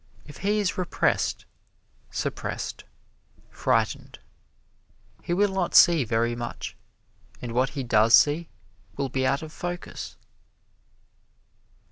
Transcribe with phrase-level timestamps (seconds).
[0.25, 1.45] If he is repressed,
[2.09, 2.85] suppressed,
[3.51, 4.17] frightened,
[5.21, 6.75] he will not see very much,
[7.39, 8.49] and what he does see
[8.97, 10.17] will be out of focus.